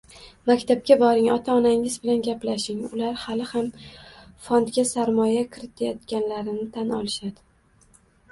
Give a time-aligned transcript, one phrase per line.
[0.49, 3.69] Maktabga boring, ota -onangiz bilan gaplashing, ular hali ham
[4.47, 7.97] fondga "sarmoya" kiritayotganlarini tan olishadi